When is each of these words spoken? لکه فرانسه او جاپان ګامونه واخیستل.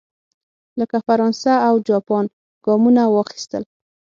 لکه 0.79 0.97
فرانسه 1.07 1.53
او 1.67 1.75
جاپان 1.87 2.25
ګامونه 2.65 3.03
واخیستل. 3.15 3.63